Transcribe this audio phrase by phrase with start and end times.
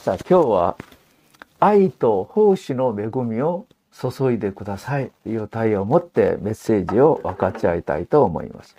[0.00, 0.76] さあ今日は
[1.58, 8.76] 愛と奉仕の恵みを注いでくださいという題を持ってメッセージを分かち合いたいと思います。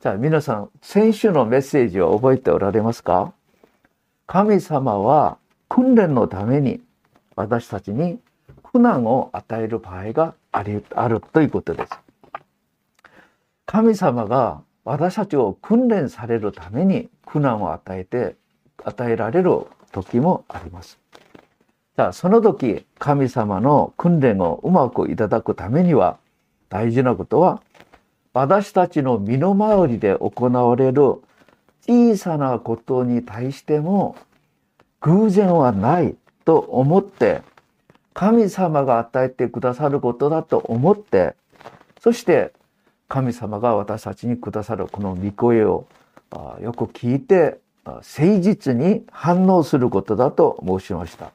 [0.00, 3.34] じゃあ皆さん、先週のメッセージを覚えておられますか？
[4.26, 5.36] 神様は
[5.68, 6.80] 訓練のために
[7.36, 8.18] 私たちに
[8.62, 11.92] 苦難を与える場合がありあるということです。
[13.66, 18.36] 神様が私たちを訓練されるために苦難を与えて
[18.82, 20.98] 与えられる時もあります。
[21.96, 26.18] じゃあその時神様の訓練をうまくいただくためには
[26.68, 27.62] 大事なことは
[28.32, 31.20] 私たちの身の回りで行われる
[31.86, 34.16] 小さなことに対しても
[35.00, 37.42] 偶然はないと思って
[38.14, 41.34] 神様が与えてくださることだと思って
[42.00, 42.52] そして
[43.08, 45.86] 神様が私たちにくださるこの御声を
[46.62, 51.32] よく聞いて誠実に反応することだと申しました。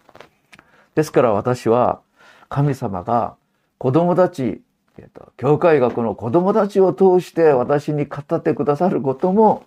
[0.95, 2.01] ですから私は
[2.49, 3.35] 神様が
[3.77, 4.61] 子供たち、
[4.97, 9.65] えっと、教会学の子供たちを通して私に語ってくださることも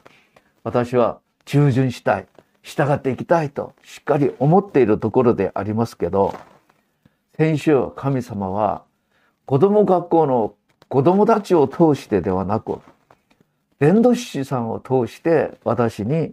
[0.65, 2.27] 私は従順したい、
[2.63, 6.35] 従っていきたいとしっかり思っているところでありますけど、
[7.37, 8.83] 先週神様は
[9.47, 10.55] 子供学校の
[10.89, 12.81] 子供たちを通してではなく、
[13.79, 16.33] 伝道師さんを通して私に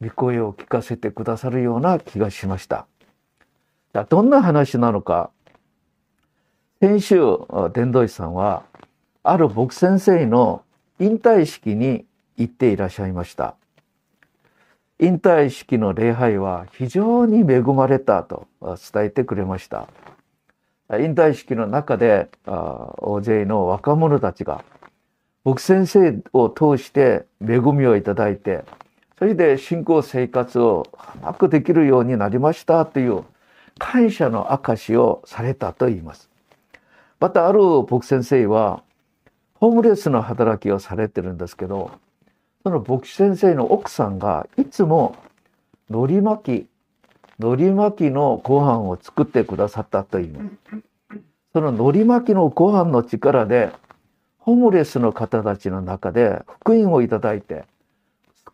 [0.00, 2.86] 御声を聞かせてくださるような気がしました。
[4.08, 5.30] どんな話なのか。
[6.80, 7.16] 先週、
[7.72, 8.64] 伝道師さんは、
[9.22, 10.62] ある牧先生の
[10.98, 12.04] 引退式に
[12.36, 13.56] 行っていらっしゃいました。
[14.98, 19.88] 引退式の礼拝は非常に恵まれたと伝えてくれました。
[20.90, 24.64] 引退式の中で大勢の若者たちが
[25.44, 28.64] 牧先生を通して恵みをいただいて
[29.18, 30.86] それで信仰生活を
[31.22, 33.24] うまくできるようになりましたという
[33.78, 36.28] 感謝の証をされたと言います。
[37.18, 38.82] またある牧先生は
[39.54, 41.90] ホームレスの働きをされてるんですけど
[42.62, 45.16] その牧師先生の奥さんがいつも
[45.88, 46.66] 海苔巻き
[47.38, 50.56] 海苔巻きのご飯を作ってくださったと言います。
[51.54, 53.72] その海苔巻きのご飯の力で
[54.38, 57.64] ホームレスの方たちの中で福音をいただいて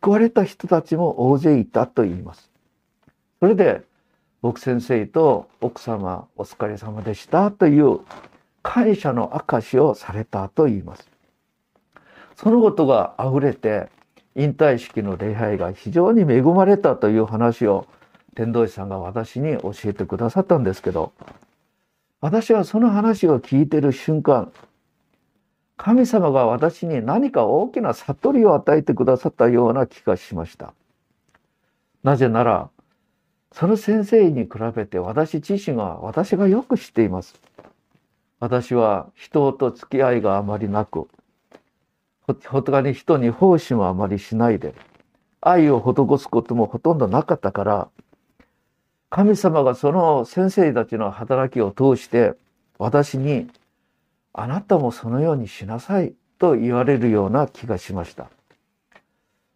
[0.02, 2.50] 救われた人たちも大勢いたと言います。
[3.38, 3.82] それで
[4.42, 8.00] 僕先生と奥様お疲れ様でしたという
[8.62, 11.08] 感謝の証をされたと言います。
[12.34, 13.88] そのことが溢れて
[14.34, 17.86] 引退式の礼拝が非常に恵まれたという話を
[18.34, 21.12] 天童師さんが私に教えてくださったんですけど
[22.20, 24.50] 私はその話を聞いてる瞬間
[25.76, 30.74] 神様が私に何か大きな悟りを与えてくださったような気がしました。
[32.02, 32.70] なぜなら、
[33.52, 37.40] その先生に比べて私自身は私がよく知っています。
[38.40, 41.08] 私は人と付き合いがあまりなく、
[42.44, 44.74] 他に人に奉仕もあまりしないで、
[45.40, 47.88] 愛を施すこともほとんどなかったから、
[49.10, 52.32] 神様がその先生たちの働きを通して
[52.78, 53.50] 私に
[54.32, 58.30] あなたもそのようにしなさいと言われるような気がしました。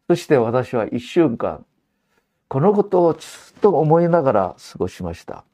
[0.09, 1.65] そして私は一週間、
[2.49, 3.27] このことをず
[3.57, 5.45] っと思いながら過ごしました。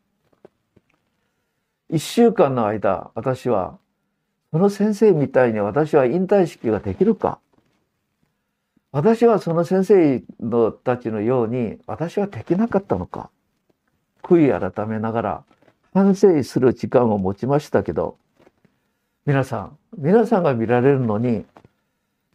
[1.88, 3.78] 一週間の間、私は、
[4.50, 7.38] その先生みたいに私は引退式ができるか
[8.90, 13.30] 私はその先生のたちのように私はできなかったのか
[14.22, 15.44] 悔い改めながら
[15.94, 18.18] 反省する時間を持ちましたけど
[19.24, 21.44] 皆さん、皆さんが見られるのに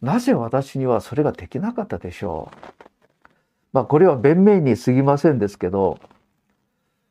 [0.00, 2.56] なぜ私にはそれができなかったでしょう？
[3.72, 5.98] まあこれは弁明に過ぎませんですけど、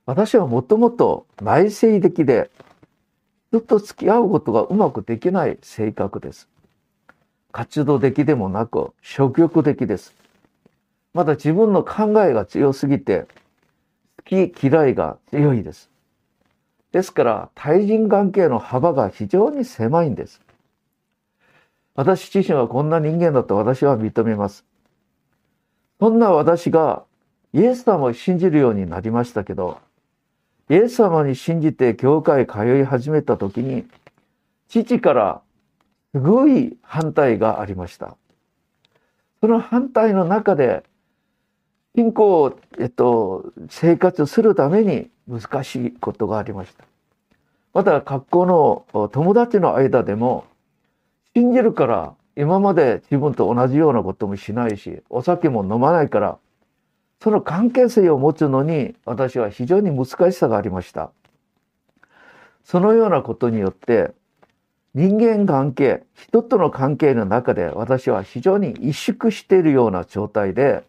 [0.07, 2.49] 私はもともと内省的で、
[3.51, 6.47] ずっと付き合うことがうまくできない性格です。
[7.51, 10.15] 活動的でもなく消極的です。
[11.13, 13.27] まだ自分の考えが強すぎて、
[14.17, 15.91] 好き嫌いが強いです。
[16.91, 20.41] ですから対人関係の幅が非常に狭いんです。
[21.95, 24.65] 私自身はこんな人間だと私は認めます。
[25.99, 27.03] そんな私が
[27.53, 29.79] イエス様を信じるようになりましたけど、
[30.69, 33.85] イエス様に信じて教会通い始めた時に、
[34.67, 35.41] 父から
[36.13, 38.15] すごい反対がありました。
[39.41, 40.83] その反対の中で、
[41.97, 46.85] 信仰を、えっと、生活するために難しいことがありました。
[47.73, 50.45] また学校の友達の間でも
[51.35, 56.37] 信じるから今まで自分と同じようなこともしないしお酒も飲まないから
[57.21, 61.09] その関係性を持つのに私は非常に難しさがありました。
[62.63, 64.11] そのようなことによって
[64.93, 70.83] 人間関係、人との関係の中で私は非常に萎縮しているような状態で、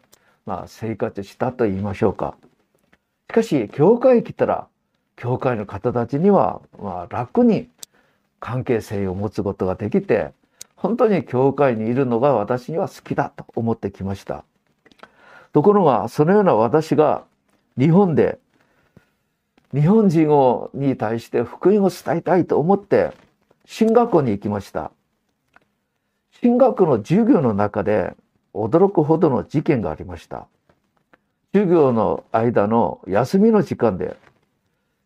[0.49, 2.35] まあ、生活したと言いましょうか。
[3.29, 4.67] しかし、教会来たら、
[5.15, 7.69] 教会の方たちには、まあ、楽に
[8.39, 10.31] 関係性を持つことができて、
[10.75, 14.43] 本当に教会にいるのが私には好きだと思ってきました。
[15.53, 17.25] ところが、そのような私が
[17.77, 18.39] 日本で
[19.71, 23.11] 日本人をに対して福音を伝えたいと思って
[23.65, 24.91] 進学校に行きました。
[26.41, 28.15] 進学校の授業の中で
[28.53, 30.47] 驚くほどの事件がありました。
[31.53, 34.17] 授業の間の休みの時間で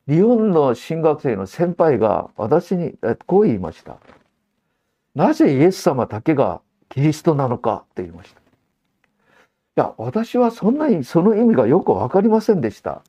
[0.07, 2.95] 日本の新学生の先輩が私に
[3.25, 3.97] こう言いました。
[5.15, 8.39] なぜイエス様だけがキリストなのかって言いました。
[8.39, 8.43] い
[9.75, 13.01] や、私はそんなにその意味がよくわかりませんでした。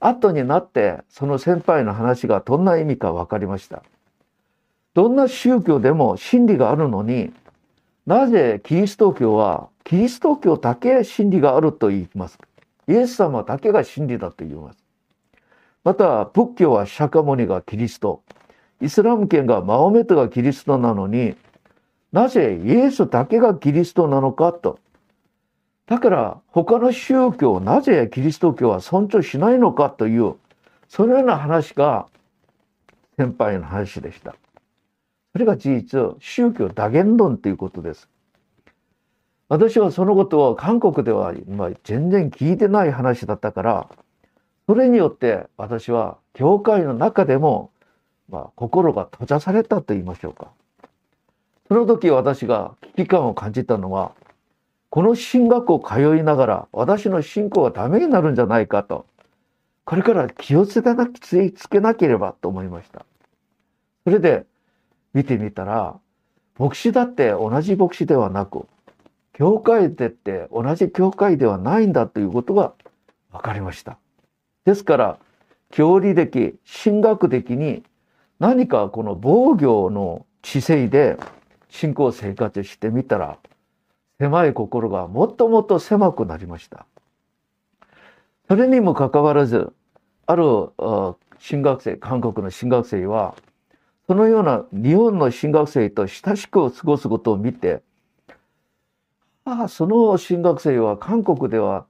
[0.00, 3.82] 後になってその先輩の話がどんな意味か分かりました。
[4.94, 7.32] どんな宗教でも真理があるのに
[8.06, 12.46] なぜキリスト教はキリスト教だけ真理があると言いますか？
[12.86, 14.78] イエス様だけが真理だと言います。
[15.84, 18.22] また仏教は釈迦牟尼がキリスト
[18.80, 21.34] イスラム圏がマホメトがキリストなのに
[22.12, 24.78] なぜイエスだけがキリストなのかと
[25.86, 30.34] だから他の宗教をなぜキリスト教は尊重しないのかという
[30.88, 32.06] そのような話が
[33.16, 34.34] 先輩の話でした。
[35.34, 38.08] それが事実宗教多元論ということです。
[39.48, 43.88] 私はそのことを韓国では、ま、全然聞いてない話だったから
[44.68, 47.72] それによって私は教会の中でも、
[48.30, 50.52] まあ、心が閉ざされたと言いましょうか。
[51.66, 54.12] その時私が危機感を感じたのは
[54.88, 59.06] この進学校通いながら私の信仰がダメになるんじゃないかと、
[59.84, 63.04] これから気をつけなければと思いました。
[64.04, 64.46] それで
[65.14, 65.98] 見てみたら、
[66.58, 68.66] 牧師だって同じ牧師ではなく、
[69.32, 72.74] 教会でって同じ教会ではないんだということが
[73.32, 73.98] 分かりました。
[74.64, 75.18] ですから、
[75.70, 77.82] 教理的、神学的に
[78.38, 81.16] 何かこの防御の知性で
[81.68, 83.38] 信仰生活してみたら
[84.20, 86.86] 狭い心がもっともっと狭くなりました。
[88.48, 89.72] それにもかかわらず、
[90.26, 90.44] ある
[91.38, 93.34] 新学生、韓国の新学生は、
[94.06, 97.82] そのような日本の新学生と親しく過ごすことを見て、
[99.44, 101.86] ああ、その新学生は韓国では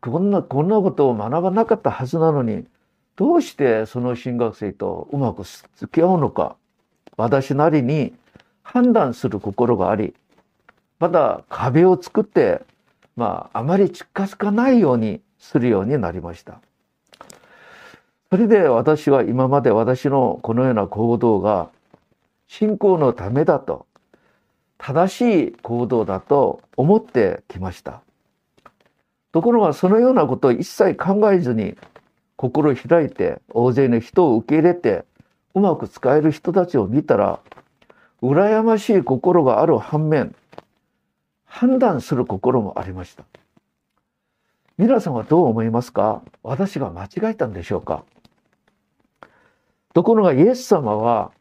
[0.00, 2.66] こんな、こんなことを学ばなかったはずなのに、
[3.14, 6.56] どうしてその新学生とうまく付き合うのか、
[7.16, 8.12] 私なりに
[8.62, 10.14] 判断する心があり、
[10.98, 12.62] まだ壁を作って、
[13.16, 16.60] まあ、あまり近づかないようにするようになりました。
[18.32, 21.68] それで私は今まで私のこのような行動が
[22.48, 23.84] 信仰のためだと、
[24.78, 28.00] 正しい行動だと思ってきました。
[29.32, 31.76] ところがそのようなことを一切考えずに
[32.36, 35.04] 心開いて大勢の人を受け入れて
[35.54, 37.38] うまく使える人たちを見たら
[38.22, 40.34] 羨ましい心がある反面
[41.44, 43.24] 判断する心もありました。
[44.78, 46.22] 皆さんはどう思いますか？
[46.42, 48.04] 私が間違えたんでしょうか？
[49.94, 51.32] ところがイエス様は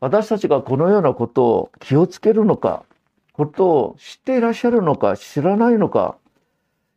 [0.00, 2.84] 私たちがこのようなことを気をつけるのか、
[3.32, 6.16] ことを知っていらっしゃるのか知らないのか、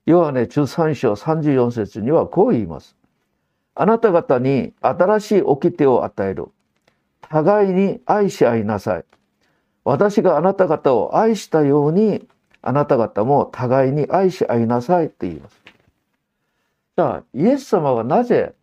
[0.05, 2.95] ヨハネ13章34節にはこう言います。
[3.75, 6.47] あなた方に新しい掟を与える。
[7.21, 9.05] 互いに愛し合いなさい。
[9.83, 12.27] 私があなた方を愛したように
[12.61, 15.61] あなた方も互いに愛し合いなさいって言います。
[16.97, 18.53] じゃあ、イエス様はなぜ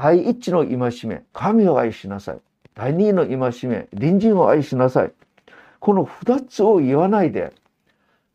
[0.00, 2.38] 第一の戒め、神を愛しなさい。
[2.76, 3.36] 第二の戒
[3.68, 5.12] め、隣人を愛しなさい。
[5.80, 7.52] この二つを言わないで、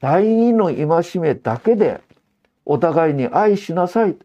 [0.01, 2.01] 第二の戒めだけで
[2.65, 4.17] お互いに愛しなさい。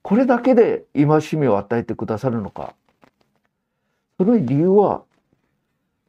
[0.00, 2.72] これだけで戒めを与えてくださるのか。
[4.16, 5.02] その理由は、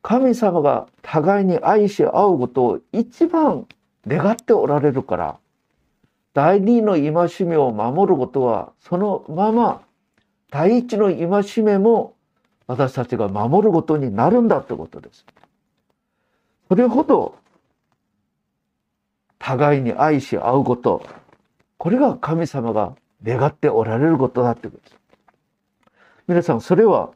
[0.02, 3.68] 神様が互いに愛し合うことを一番
[4.08, 5.38] 願っておられるから、
[6.34, 9.82] 第二の戒めを守ることは、そのまま
[10.52, 12.14] 第一の戒めも
[12.68, 15.26] 私たちが守ることになるんだってことです。
[16.68, 17.36] それほど
[19.40, 21.04] 互いに愛し合うこと、
[21.78, 25.00] これが神様が願っておられることだってことです。
[26.28, 27.12] 皆さん、それは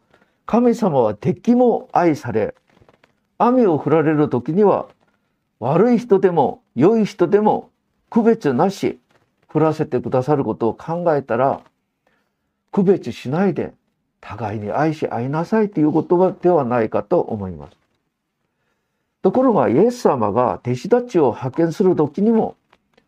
[0.46, 2.56] 神様は敵も愛され、
[3.38, 4.88] 雨を降られる時には
[5.60, 7.70] 悪い人でも良い人でも
[8.10, 9.00] 区別なし
[9.48, 11.62] 暮らせてくださることを考えたら、
[12.76, 13.74] 区別しないで
[14.20, 17.78] 互いに愛し合いなさいという言葉ではないかと思います。
[19.22, 22.58] ところがイエス様が弟子たちを派遣する時にも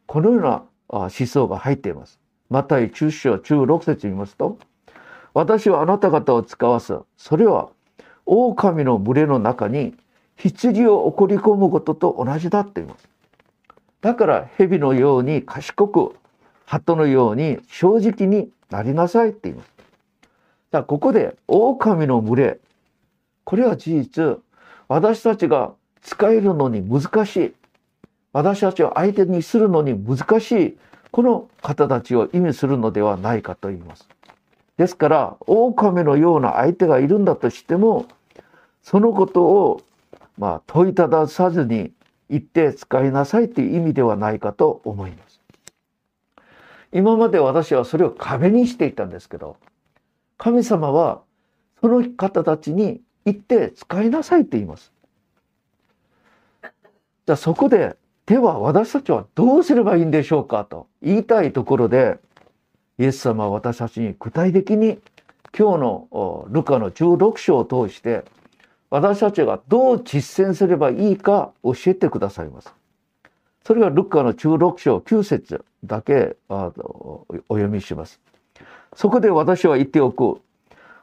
[0.05, 2.17] このような思想が入っています。
[2.49, 4.57] マタイ中章中6節見ますと、
[5.33, 6.97] 私はあなた方を使わす。
[7.17, 7.67] それは
[8.25, 9.95] 狼の群れの中に
[10.37, 13.09] 羊を送り込むことと同じだって言います。
[13.99, 16.15] だから蛇のように賢く、
[16.65, 19.69] 鳩のように正直になりなさいって言います。
[20.71, 22.59] だここで狼の群れ、
[23.43, 24.37] これは事実、
[24.87, 27.53] 私たちが使えるのに難しい。
[28.33, 30.77] 私たちを相手にするのに難しい。
[31.11, 34.07] この方たちを意味するのではないかと言います。
[34.77, 38.05] ですから、狼のような相手がいるんだとしても、
[38.83, 39.81] そのことを、
[40.37, 41.91] まあ、問いたださずに
[42.29, 45.26] 言って使いなさいという意味ではないかと思います。
[46.93, 49.57] 今まで私はそれを壁にしていたんですけど、
[50.37, 51.21] 神様は
[51.81, 54.91] その方たちに言って使いなさいって言います。
[56.63, 62.19] じゃあそこで、では私たちはどうすればいいんでしょうかと言いたいところで、
[62.99, 64.99] イエス様は私たちに具体的に
[65.57, 68.25] 今日のルカの16章を通して
[68.89, 72.73] 私たちがどう実践すればいいか教えてくださいます。
[73.67, 78.21] それがルッカの16章9節だけあお読みします。
[78.95, 80.39] そこで私は言っておく。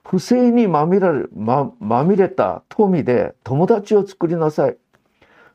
[0.02, 4.78] 不正にまみれままみれた富で友達を作りなさい。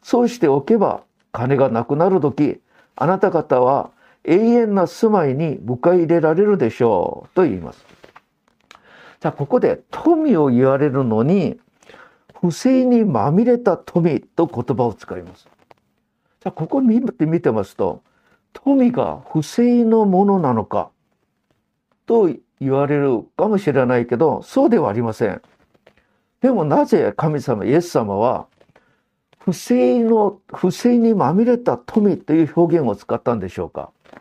[0.04, 1.02] そうしておけば
[1.32, 2.62] 金がなくなる時、
[2.96, 3.90] あなた方は
[4.24, 7.84] 永遠な住まいに迎え入れられるでしょうと言います。
[9.20, 11.60] じゃあここで富を言われるのに
[12.40, 15.48] 不正にまみれた富と言葉を使います。
[16.42, 18.02] じゃあここ見て見てますと
[18.54, 20.90] 富が不正のものなのか
[22.06, 22.30] と
[22.60, 25.42] 言われるかもしれないけどそうではありません。
[26.42, 28.48] でもなぜ神様イエス様は
[29.40, 33.92] 不正の不正にまみれた富という表現を使ったんでしょうか。
[34.14, 34.18] じ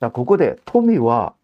[0.00, 1.34] ゃあここで富は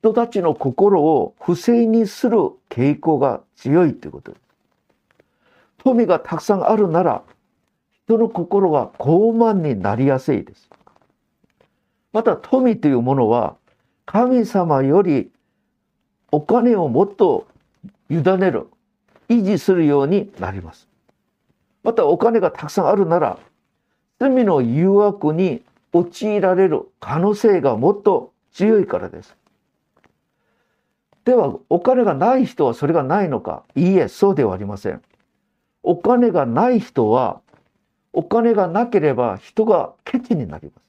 [0.00, 2.38] 人たちの心を不正にする
[2.70, 4.40] 傾向が強いということです。
[5.78, 7.22] 富がたくさんあるなら、
[8.06, 10.70] 人の心は傲慢になりやすいです。
[12.12, 13.56] また富というものは、
[14.04, 15.30] 神様より
[16.30, 17.48] お金をもっと
[18.08, 18.68] 委ねる、
[19.28, 20.88] 維持するようになります。
[21.82, 23.40] またお金がたくさんあるなら、
[24.20, 29.36] 罪の誘惑に陥られる可能性がもっと強いからです。
[31.24, 35.02] では、お金がない人はそれがないのかいいえ、そうではありません。
[35.82, 37.40] お金がない人は、
[38.16, 40.84] お金がなければ人がケチになります。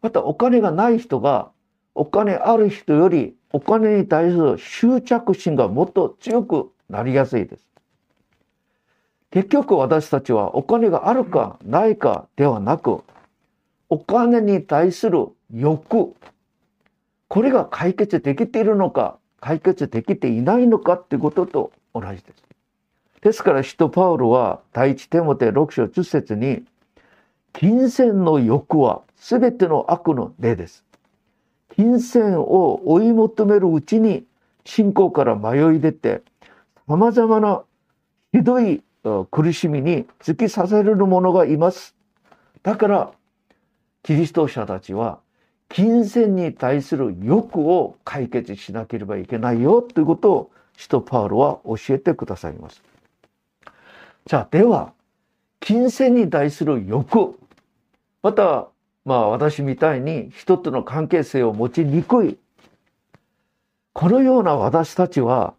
[0.00, 1.50] またお金がない人が、
[1.94, 7.68] お金ある人よりお金に対する執着心がもっと強くなりやすいです。
[9.30, 13.02] 結局私たちはお金があるかないかではなく、
[13.90, 16.14] お金に対する欲、
[17.28, 22.48] これが解決できているのか、解決できていないのかってことと同じです。
[23.22, 26.64] ですから、使徒パウロは第一テモテ6章10節に、
[27.52, 30.84] 金銭の欲は全ての悪の例です。
[31.74, 34.24] 金銭を追い求めるうちに
[34.64, 36.22] 信仰から迷い出て、
[36.86, 37.62] 様々な
[38.32, 38.82] ひどい
[39.30, 41.94] 苦しみに突き刺される者がいます。
[42.62, 43.12] だから、
[44.02, 45.18] キリスト者たちは
[45.68, 52.82] 金銭に対する欲を解決しなければいけないよということを使徒パウロは教えてくださいます。
[54.28, 54.92] じゃあ、では、
[55.58, 57.40] 金銭に対する欲、
[58.22, 58.68] また、
[59.06, 62.38] まあ私みたいに人との関係性を持ちにくい、
[63.94, 65.54] このような私たちは、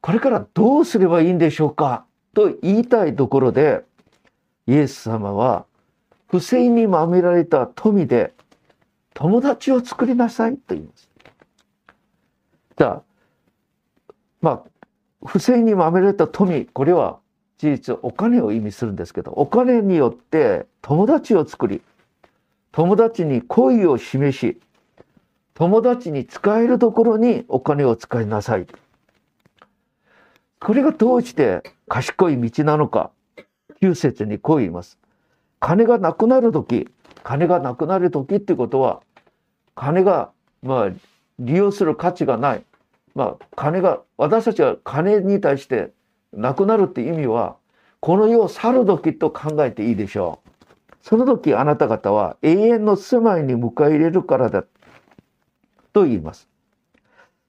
[0.00, 3.84] これからどうすればいいんでしょうかと言いたいところで、
[4.66, 5.64] イエス様は、
[6.26, 8.32] 不正にまみられた富で
[9.14, 11.08] 友達を作りなさいと言います。
[12.78, 13.02] じゃあ、
[14.40, 14.62] まあ、
[15.24, 17.20] 不正にまみられた富、これは
[17.60, 21.82] 事実お金を意味するんですけどお金によって友達を作り
[22.72, 24.58] 友達に恋を示し
[25.52, 28.66] 友達に使えるところにお金を使いなさい。
[30.58, 33.10] これがどうして賢い道なのか
[33.82, 34.98] 9節にこう言います。
[35.58, 36.88] 金がなくなる時
[37.22, 39.02] 金がなくなる時ってことは
[39.74, 40.30] 金が
[40.62, 40.90] まあ
[41.38, 42.64] 利用する価値がない。
[43.14, 45.92] まあ金が私たちは金に対して
[46.32, 47.56] なくなるって意味は、
[48.00, 50.50] この世を去る時と考えていいでしょう。
[51.02, 54.64] その時あなた方は永遠の住まいに迎え入れるからだ
[55.92, 56.48] と言います。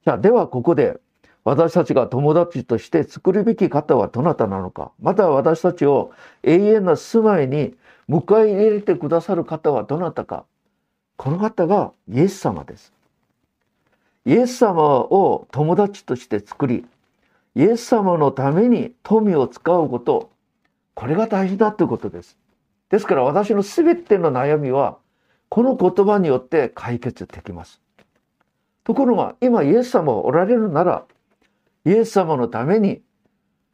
[0.05, 0.99] じゃあではここで
[1.43, 6.11] 私たちが友達として作るべき方はどなたなのかまた私たちを
[6.43, 7.75] 永遠な住まいに
[8.09, 10.45] 迎え入れてくださる方はどなたか
[11.17, 12.93] この方がイエス様です。
[14.25, 16.85] イエス様を友達として作り
[17.55, 20.31] イエス様のために富を使うこと
[20.93, 22.37] これが大事だということです。
[22.89, 24.97] ですから私の全ての悩みは
[25.49, 27.81] この言葉によって解決できます。
[28.83, 31.05] ところが今イエス様がおられるなら
[31.85, 33.01] イエス様のために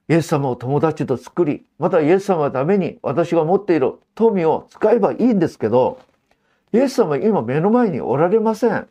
[0.10, 6.00] イエス様を友達と作りまたイエス様のために私が持っている富を使えばいいんですけど
[6.74, 8.88] イエス様は今目の前におられません。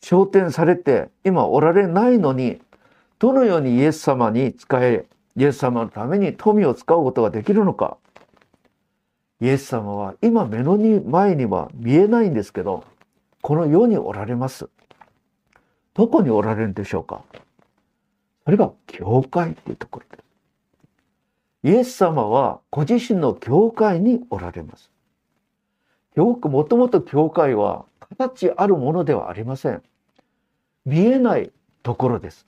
[0.00, 2.60] 昇天されて今おられないのに
[3.18, 5.06] どのようにイエス様に使え
[5.36, 7.96] イエス様のために富を使うことができるのか。
[9.40, 12.82] イエス様は今目の前には見えないんですけど
[13.40, 14.68] この世におられます。
[15.94, 17.22] どこにおられるんでしょうか。
[18.44, 20.28] それが教会っていうところです。
[21.64, 24.90] イエス様はご自身の教会におられます。
[26.14, 29.82] よくもともと教会は形あるものではありません。
[30.84, 32.46] 見えないところです。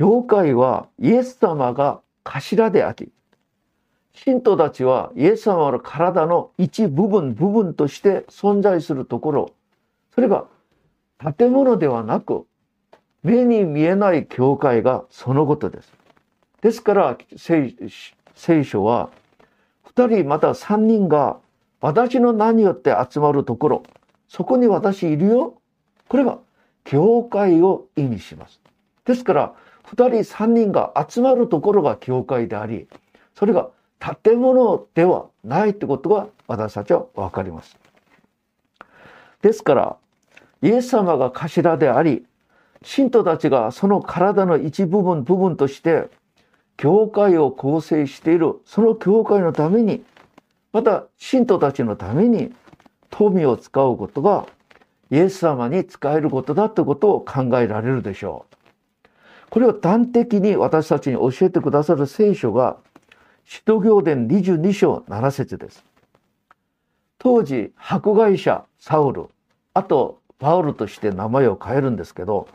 [0.00, 3.12] 教会はイエス様が頭であり、
[4.14, 9.52] 信徒たちはイエス様の体の一部分部分として存在するところ、
[10.14, 10.46] それが
[11.36, 12.46] 建物ではなく、
[13.22, 15.92] 目に見えない教会がそのことです。
[16.62, 19.10] ですから聖書は
[19.94, 21.36] 2人また3人が
[21.82, 23.82] 私の名によって集まるところ、
[24.28, 25.60] そこに私いるよ。
[26.08, 26.38] これが
[26.84, 28.62] 教会を意味します。
[29.04, 29.54] ですから
[29.94, 32.86] 2人3人が集まるところが教会であり
[33.34, 33.70] それが
[34.22, 37.76] 建物ではないってことが私たちは分かります。
[39.42, 39.96] ですから
[40.62, 42.24] イエス様が頭であり
[42.82, 46.08] 信徒たちがその体の一部分部分として
[46.76, 50.02] 教会を構成しているその教会のために
[50.72, 52.54] また信徒たちのために
[53.10, 54.46] 富を使うことが
[55.10, 58.56] イエス様に使えることだということを考えられるでしょう。
[59.50, 62.76] これを端的に私たちに教えてくださる聖書が
[63.44, 65.84] 使徒行伝22章7節です。
[67.18, 69.26] 当時迫害者サウル
[69.74, 72.48] あとパウルとして名前を変えるんですけど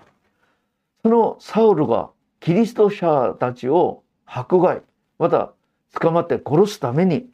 [1.03, 4.81] そのサウルがキリスト者たちを迫害
[5.19, 5.51] また
[5.99, 7.27] 捕まって殺すために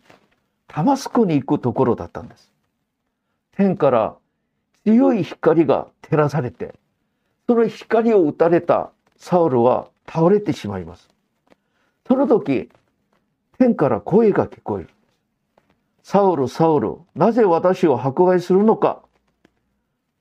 [0.68, 2.52] タマスクに行くところだったんです。
[3.56, 4.16] 天から
[4.86, 6.74] 強い光が照らされて
[7.48, 8.92] その光を打たれた
[9.22, 11.08] サウルは倒れてしまいます。
[12.08, 12.70] その時、
[13.60, 14.90] 天から声が聞こえる。
[16.02, 19.04] サウル、サウル、なぜ私を迫害するのか？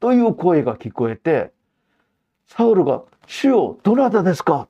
[0.00, 1.50] という声が聞こえて、
[2.46, 4.68] サウルが、主よ、どなたですか？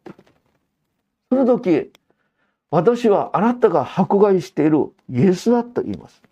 [1.29, 1.91] その時、
[2.71, 6.23] 私はあなたが迫害しているイエスだと言います。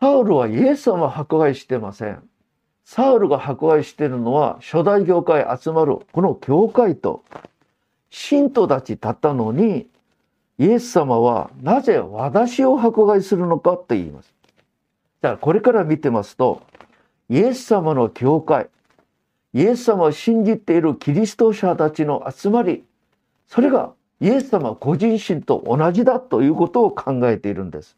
[0.00, 2.28] サウルはイエス様を迫害してません。
[2.86, 7.24] サウルが迫害しているのは初代教会集まるこの教会と
[8.10, 9.88] 信徒たちだったのに
[10.56, 14.32] イエス様はなぜ私を迫害するのかと言います。
[15.20, 16.62] だからこれから見てますと
[17.28, 18.68] イエス様の教会
[19.52, 22.84] イエス様を信じているキリスト者たちの集まり
[23.48, 27.96] それがイエス様ご自身と同じだということを考えているんです。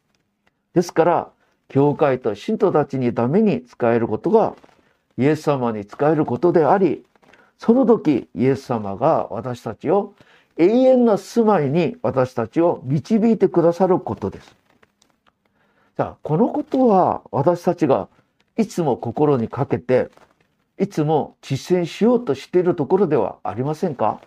[0.72, 1.28] ですから
[1.68, 4.54] 教会と信徒たちにために使えることが
[5.18, 7.04] イエス様に仕えることであり、
[7.58, 10.14] その時イエス様が私たちを
[10.56, 14.56] 永遠な住まいに私たちを導いてくださることです。
[15.96, 18.08] じゃあ、このことは私たちが
[18.56, 20.10] いつも心にかけて、
[20.78, 24.20] いつも実践しようとしているところではありませんか？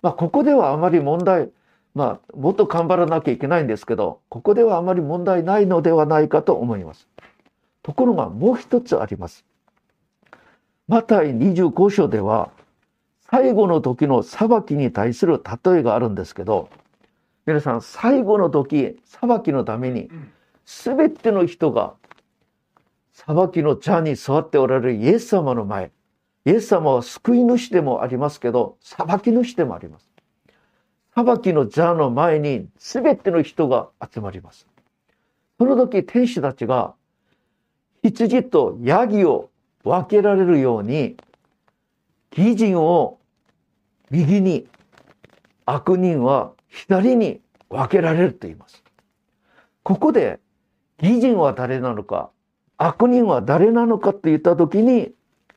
[0.00, 1.50] まあ、ここではあまり問題、
[1.94, 7.06] まあ、もっと頑張らなきゃいけないんですけど、ここではあまり問題ないのではないかと思います。
[7.82, 9.44] ところがもう一つあります。
[10.88, 12.50] マタイ25章では
[13.30, 16.70] 最後の時の裁きに対する例えがあるんですけど
[17.46, 20.08] 皆さん最後の時裁きのために
[20.64, 21.92] 全ての人が
[23.12, 25.92] 裁きの茶に座っておられるイエス様の前
[26.46, 30.08] イエス様は救い主でもありますけど裁き主でもあります。
[31.14, 34.66] 裁きの座の前に全ての人が集まります。
[35.58, 36.94] その時天使たちが
[38.02, 39.50] 羊とヤギを
[39.84, 41.16] 分けられるように
[42.36, 43.18] 義人を
[44.10, 44.66] 右に
[45.66, 48.82] 悪人は左に分けられると言います。
[49.82, 50.40] ここで
[51.02, 52.30] 義人は誰なのか
[52.76, 55.12] 悪人は誰なのかと言った時に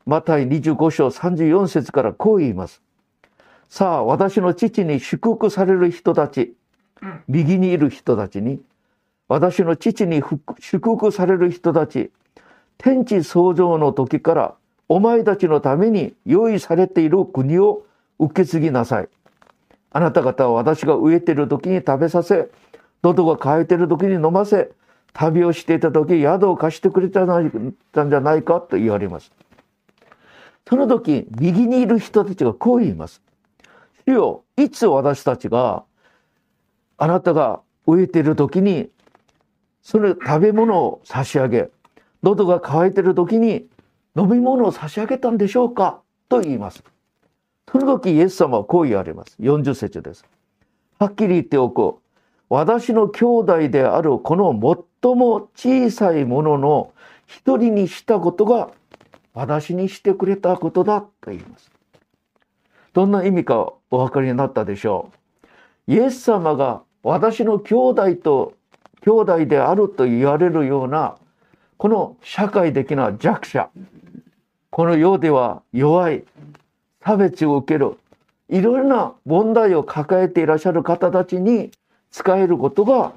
[0.06, 2.82] マタイ25章34節からこう言います。
[3.70, 6.56] さあ私の父に祝福される人たち
[7.28, 8.62] 右にいる人たちに
[9.28, 10.22] 私の父に
[10.60, 12.12] 祝福される人たち
[12.82, 14.56] 天地創造の時から
[14.89, 17.84] お前たちのために用意されている国を
[18.17, 19.10] 受け継ぎなさい。
[19.91, 22.50] あなた方は私が植えている時に食べさせ、
[23.04, 24.72] 喉が渇いている時に飲ませ、
[25.13, 29.32] 旅をしていた時宿を貸してくれたんじゃないかと言われます。
[30.67, 33.22] その時、右にいる人たちがこう言います。
[34.08, 35.84] 主よ、いつ私たちが、
[36.98, 38.89] あなたが植えている時に、
[39.84, 41.70] その食べ物を差し上げ、
[42.24, 43.66] 喉が渇いている時に
[44.16, 46.02] 飲み物を差し上げたんでしょうか？
[46.30, 46.84] と言います。
[47.72, 49.36] その時イエス様はこう言われます。
[49.40, 50.26] 40節です。
[51.00, 52.08] はっきり言っておこう。
[52.50, 54.52] 私の兄弟であるこの
[55.02, 56.94] 最も小さいものの
[57.26, 58.72] 一人にしたことが
[59.34, 61.72] 私にしてくれたことだと言います。
[62.94, 65.12] どんな意味かお分かりになったでしょ
[65.88, 65.94] う？
[65.94, 68.54] イエス様が私の兄弟と
[69.04, 71.16] 兄弟であると言われるような
[71.82, 73.72] この社会的な弱者
[74.70, 76.26] この世では弱い
[77.04, 77.98] 差別を受ける
[78.50, 81.72] いろいろな問題を抱えていらっしゃる方たちに
[82.12, 83.13] 使えることが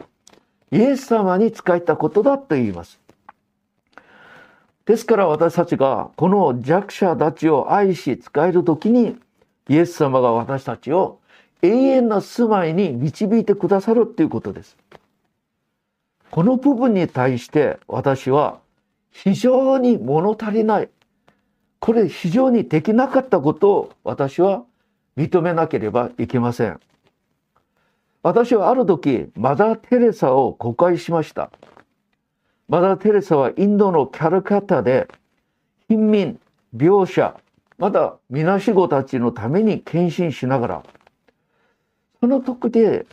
[0.72, 2.98] イエス様に使えたことだと言います。
[4.86, 9.18] ですから私たちがこの弱者たちを愛し使える時に
[9.68, 11.18] イエス様が私たちを
[11.60, 14.78] 永遠な住まいに導いてくださるということです。
[16.30, 18.58] この部分に対して私は
[19.10, 20.88] 非常に物足りない。
[21.78, 24.64] これ非常にできなかったことを私は
[25.16, 26.80] 認めなければいけません。
[28.22, 31.50] 私はある時、マザー・テレサを誤解しました。
[32.68, 35.08] マザー・テレサはインドのキャルカタで
[35.88, 36.40] 貧民、
[36.74, 37.36] 描写、
[37.76, 40.82] まだみなしごたちのために献身しながら、
[42.20, 43.04] その時で、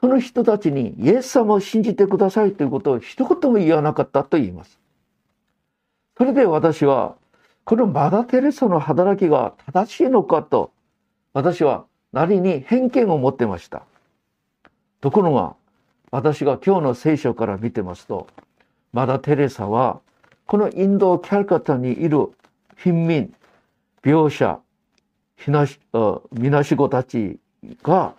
[0.00, 4.80] その人たちにイエス様を信じてくださいということを一言も言わなかったと言います。
[6.16, 7.16] それで私は、
[7.64, 10.72] このマダ・テレサの働きが正しいのかと、
[11.34, 13.82] 私はなりに偏見を持ってました。
[15.02, 15.54] ところが、
[16.10, 18.26] 私が今日の聖書から見てますと、
[18.92, 20.00] マダ・テレサは、
[20.46, 22.30] このインドキャルカタにいる
[22.76, 23.34] 貧民、
[24.02, 24.58] 描写、
[26.32, 27.38] みなしごたち
[27.82, 28.14] が、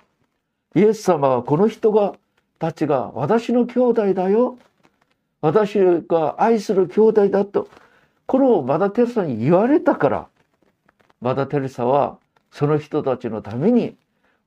[0.76, 2.14] イエス様はこの人が、
[2.60, 4.58] たちが私の兄弟だよ。
[5.42, 7.68] 私が愛する兄弟だと
[8.28, 10.28] これをマダ・テレサに言われたから
[11.20, 12.20] マダ・テレサは
[12.52, 13.98] その人たちのために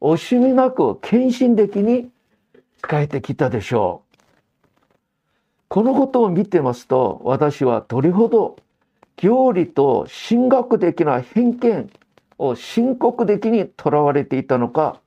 [0.01, 2.09] 惜しみなく献身的に
[2.89, 4.17] 仕えてきたでしょう。
[5.69, 8.57] このことを見てますと私はどれほど
[9.17, 11.91] 教理と神学的な偏見
[12.39, 15.01] を深刻的にとらわれていたのか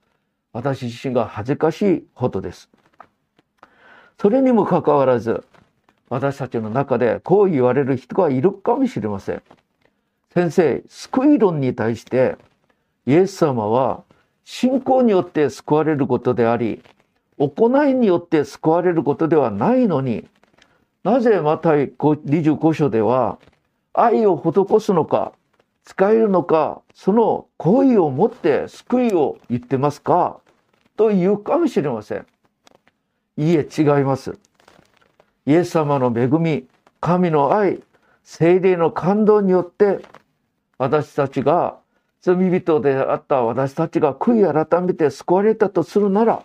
[0.58, 2.68] 私自身が恥ずかしいほどです。
[4.20, 5.46] それにもかかわらず
[6.10, 9.44] 私たちの中でこう言われる人がいるかもしれません。
[10.34, 12.38] 先生、救い論に対して
[13.06, 14.04] イエス様は
[14.46, 16.82] 信仰によって救われることであり、
[17.38, 20.26] 行いによって救われることではないのに、
[21.04, 23.38] なぜまた25章では
[23.94, 25.34] 愛を施すのか、
[25.84, 30.40] 使えるのか、その行為をもって救いを言ってますか？
[30.98, 32.26] と言うかもしれません。
[33.38, 34.38] いいえ、違います。
[35.46, 36.68] イエス様の恵み、
[37.00, 37.82] 神の愛、
[38.24, 40.00] 精霊の感動によって
[40.78, 41.78] 私たちが
[42.20, 46.44] 罪人であった私たちが悔い改めて救われたとするなら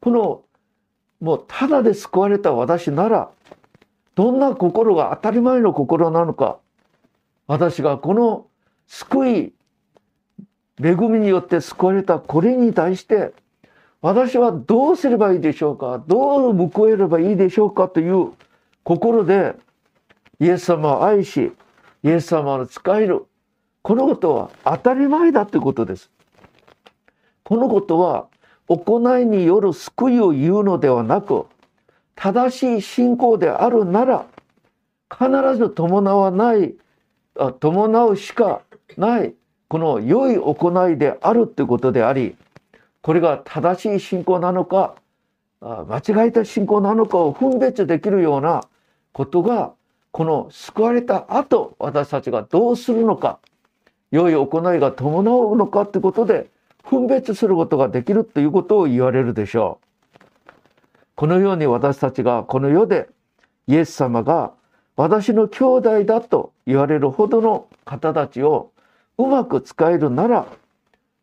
[0.00, 0.42] この
[1.20, 3.30] もうただで救われた私なら
[4.14, 6.60] どんな心が当たり前の心なのか
[7.48, 8.46] 私がこの
[8.86, 9.52] 救い
[10.80, 13.32] 恵みによって救われたこれに対して
[14.00, 16.02] 私はどうすればいいでしょうか？
[16.06, 18.32] どう報えればいいでしょうかという
[18.84, 19.54] 心で
[20.38, 21.52] イエス様を愛し
[22.04, 23.26] イエス様の使える
[23.82, 26.10] このことは当たり前だということです。
[27.42, 28.26] このことは
[28.68, 31.46] 行いによる救いを言うのではなく
[32.14, 34.26] 正しい信仰であるなら
[35.10, 36.74] 必ず伴わない
[37.60, 38.60] 伴うしか
[38.96, 39.34] ない
[39.68, 42.36] この良い行いであるということであり
[43.02, 44.94] これが正しい信仰なのか
[45.60, 48.62] 間違えた信仰なのかを分別できるような
[49.12, 49.72] ことが
[50.12, 53.38] この救われた後私たちがどうするのか
[54.10, 56.48] 良い行いが伴うのかってことで
[56.88, 59.88] 分別することができるということを言われるでしょう。
[61.14, 63.08] このように私たちがこの世で
[63.66, 64.52] イエス様が
[64.96, 68.70] 私の兄弟だと言われるほどの方たちを
[69.18, 70.46] うまく使えるなら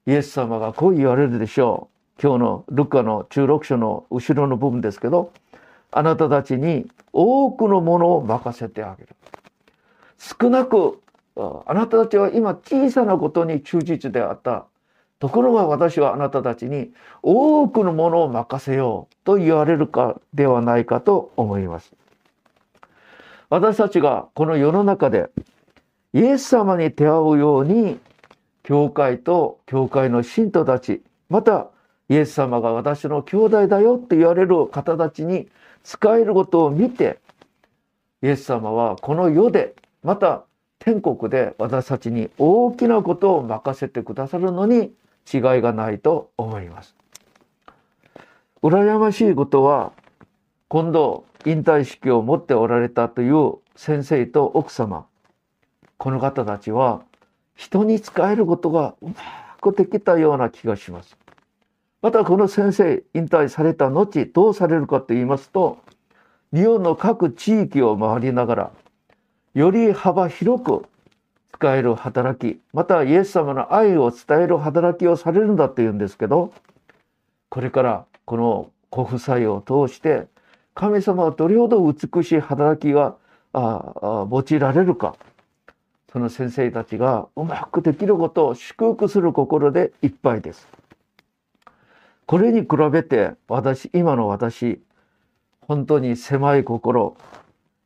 [0.05, 2.21] イエス様がこう言われるでしょう。
[2.21, 5.31] 今日のルカの16章の後ろの部分ですけど
[5.91, 9.15] あなたたちに多くのものを任せてあげる。
[10.17, 10.99] 少なく
[11.37, 14.65] あなたたちは今小さなことに忠実であった。
[15.19, 16.91] ところが私はあなたたちに
[17.23, 21.93] 多くのものを任せようと言われるかではないかと思います。
[23.49, 25.29] 私たちがこの世の中で
[26.15, 27.99] イエス様に出会うように
[28.63, 31.67] 教会と教会の信徒たちまた
[32.07, 35.49] イエス様が私の兄弟だよって言われる方たちに
[35.83, 37.19] 使えることを見て
[38.23, 40.45] イエス様はこの世でまた
[40.79, 44.93] 天国で私たちに大きなことを任せてくださるのに
[45.33, 46.95] 違いがないと思います。
[48.63, 49.91] 羨ましいことは
[50.69, 55.07] 今度引退式を持っておられたという先生と奥様
[55.97, 57.01] この方たちは
[57.55, 59.13] 人に仕えることがうま
[59.61, 61.17] くできたような気がします。
[62.05, 65.79] またこの先生引退された後どうされるかと言いますと
[66.53, 68.71] 日本の各地域を回りながら
[69.55, 70.85] より幅広く
[71.53, 76.53] 使える働きまたイエス様の愛を伝える働きをされるんだというんですけど
[77.49, 80.27] これからこのご夫妻を通して
[80.75, 83.15] 神様はどれほど美しい働きが
[83.53, 85.15] 用いられるか
[86.15, 90.65] その先生たちがうまくできることを祝福する心でいっぱいです。
[92.25, 94.81] これに比べて私今の私
[95.59, 97.17] 本当に狭い心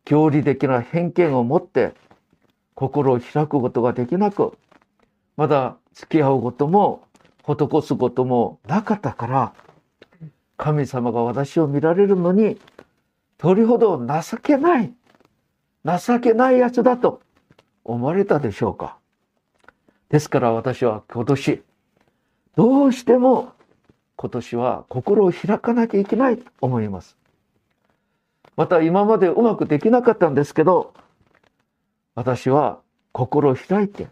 [0.05, 1.95] 教理的な偏見を持って
[2.75, 4.55] 心を開くことができなく
[5.35, 7.01] まだ付き合うことも
[7.47, 9.53] 施すこともなかったから
[10.55, 12.59] 神様が私を見られるのに
[13.39, 14.93] どれほど情けない
[15.83, 17.23] 情けないやつだと
[17.89, 18.97] 思われたでしょうか？
[20.09, 21.63] ですから私は今年
[22.55, 23.53] どうしても
[24.15, 27.17] 今年は心を開かなきゃいけないと思います。
[28.55, 30.93] また今までうまくできなかったんですけど
[32.13, 32.79] 私は
[33.11, 34.07] 心を開いて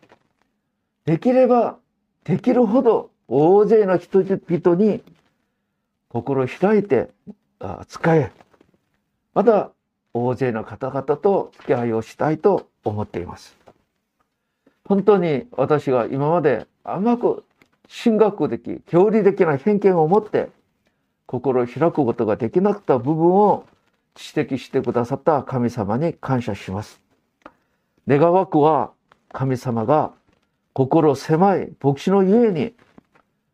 [1.06, 1.78] できれば
[2.24, 5.04] できるほど大勢の人々に
[6.08, 7.10] 心を開いて
[7.88, 8.32] 使え
[9.34, 9.72] また
[10.14, 13.57] 大勢の方々と付き合いをしたいと思っています。
[14.88, 17.44] 本当に私が今まで甘く
[18.04, 20.50] 神学的、教理的な偏見を持って
[21.26, 23.66] 心を開くことができなかった部分を
[24.36, 27.02] 指摘してくださった神様に感謝します。
[28.08, 28.92] 願わくは
[29.34, 30.14] 神様が
[30.72, 32.74] 心狭い牧師のゆえに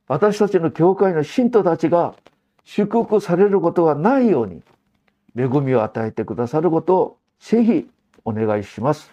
[0.07, 2.13] 私たちの教会の信徒たちが
[2.63, 4.61] 祝福されることがないように
[5.35, 7.89] 恵みを与えてくださることをぜひ
[8.23, 9.11] お願いします。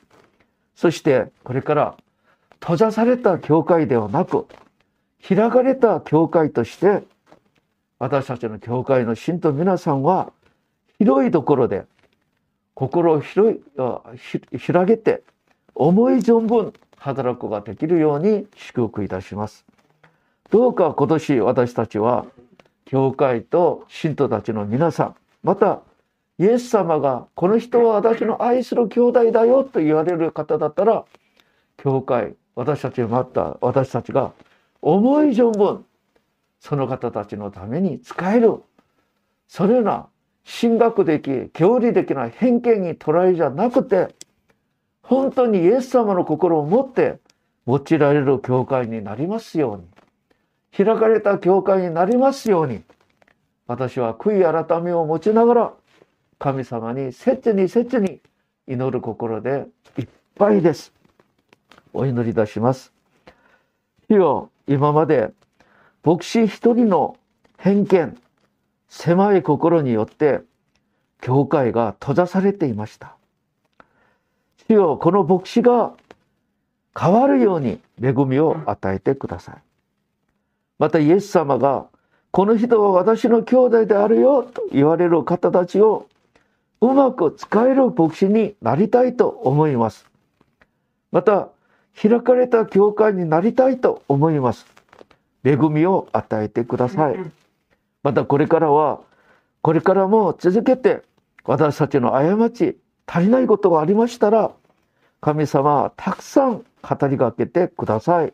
[0.74, 1.96] そしてこれから
[2.60, 4.46] 閉ざされた教会ではなく、
[5.26, 7.02] 開かれた教会として、
[7.98, 10.32] 私たちの教会の信徒皆さんは、
[10.98, 11.84] 広いところで、
[12.74, 13.60] 心を広い、
[14.58, 15.22] 開けて、
[15.74, 19.64] 思い存分働くことができるように祝福いたします。
[20.50, 22.26] どうか今年私たちは、
[22.84, 25.80] 教会と信徒たちの皆さん、また、
[26.38, 31.04] イエス様が、この人は私の愛する兄弟だよと言われる方だったら、
[31.76, 34.32] 教会、私たちが待った私たちが
[34.82, 35.84] 思い存分
[36.60, 38.62] その方たちのために使える
[39.48, 40.08] それような
[40.60, 44.14] 神学的教理的な偏見に捉えじゃなくて
[45.02, 47.18] 本当にイエス様の心を持って
[47.66, 49.84] 用いられる教会になりますように
[50.76, 52.82] 開かれた教会になりますように
[53.66, 55.72] 私は悔い改めを持ちながら
[56.38, 58.20] 神様に切に切に
[58.66, 59.66] 祈る心で
[59.98, 60.99] いっぱいです。
[61.92, 62.92] お祈りいたします。
[64.08, 65.32] 主よ、今まで
[66.04, 67.16] 牧師一人の
[67.56, 68.18] 偏見、
[68.88, 70.40] 狭い心によって
[71.20, 73.16] 教会が閉ざされていました。
[74.68, 75.92] 主よ、この牧師が
[76.98, 79.56] 変わるように恵みを与えてください。
[80.78, 81.86] またイエス様が
[82.30, 86.06] この人は私の兄弟であるよと言われる方たちを
[86.80, 90.06] うまく使える牧師になりたいと思います。
[91.12, 91.48] また
[92.00, 94.66] 開かれた教会になりたいと思います。
[95.44, 97.16] 恵みを与えてください。
[98.02, 99.00] またこれからは、
[99.62, 101.02] これからも続けて
[101.44, 102.76] 私たちの過ち、
[103.06, 104.52] 足りないことがありましたら、
[105.20, 108.32] 神様はたくさん語りかけてください。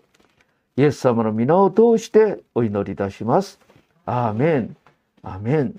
[0.77, 3.59] イエス様の皆を通してお祈りいたします。
[4.05, 4.77] アーメン。
[5.23, 5.75] アーメン。